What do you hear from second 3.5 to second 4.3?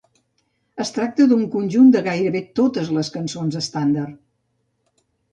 estàndard.